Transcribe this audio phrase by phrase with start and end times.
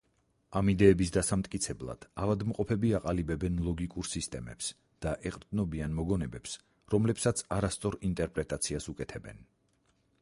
[0.59, 4.71] ამ იდეების დასამტკიცებლად ავადმყოფები აყალიბებენ ლოგიკურ სისტემებს
[5.07, 6.57] და ეყრდნობიან მოგონებებს,
[6.97, 9.47] რომლებსაც არასწორ ინტერპრეტაციას უკეთებენ.